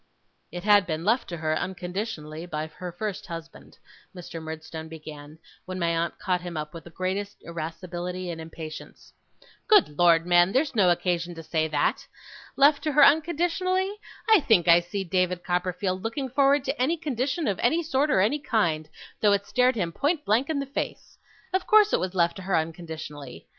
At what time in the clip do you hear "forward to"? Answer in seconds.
16.31-16.81